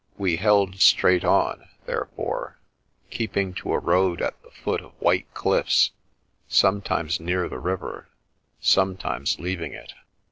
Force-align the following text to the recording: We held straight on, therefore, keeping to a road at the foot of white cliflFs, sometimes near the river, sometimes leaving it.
We 0.17 0.37
held 0.37 0.79
straight 0.79 1.23
on, 1.23 1.67
therefore, 1.85 2.57
keeping 3.11 3.53
to 3.53 3.71
a 3.73 3.77
road 3.77 4.19
at 4.19 4.41
the 4.41 4.49
foot 4.49 4.81
of 4.81 4.93
white 4.99 5.31
cliflFs, 5.35 5.91
sometimes 6.47 7.19
near 7.19 7.47
the 7.47 7.59
river, 7.59 8.09
sometimes 8.59 9.37
leaving 9.39 9.73
it. 9.73 9.93